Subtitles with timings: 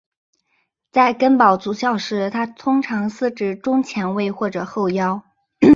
[0.91, 5.21] 在根宝足校时他通常司职中前卫或者后腰。